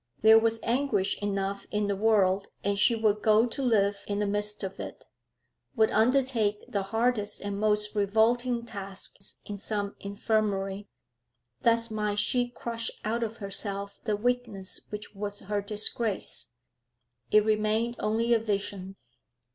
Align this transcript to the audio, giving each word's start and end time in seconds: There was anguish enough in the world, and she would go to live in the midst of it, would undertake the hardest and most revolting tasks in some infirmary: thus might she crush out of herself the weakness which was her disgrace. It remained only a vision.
There 0.21 0.39
was 0.39 0.59
anguish 0.63 1.15
enough 1.21 1.67
in 1.69 1.85
the 1.85 1.95
world, 1.95 2.47
and 2.63 2.79
she 2.79 2.95
would 2.95 3.21
go 3.21 3.45
to 3.45 3.61
live 3.61 4.03
in 4.07 4.17
the 4.17 4.25
midst 4.25 4.63
of 4.63 4.79
it, 4.79 5.05
would 5.75 5.91
undertake 5.91 6.65
the 6.67 6.81
hardest 6.81 7.39
and 7.39 7.59
most 7.59 7.93
revolting 7.95 8.65
tasks 8.65 9.35
in 9.45 9.59
some 9.59 9.95
infirmary: 9.99 10.87
thus 11.61 11.91
might 11.91 12.17
she 12.17 12.47
crush 12.49 12.89
out 13.05 13.21
of 13.21 13.37
herself 13.37 13.99
the 14.05 14.15
weakness 14.15 14.79
which 14.89 15.13
was 15.13 15.41
her 15.41 15.61
disgrace. 15.61 16.47
It 17.29 17.45
remained 17.45 17.95
only 17.99 18.33
a 18.33 18.39
vision. 18.39 18.95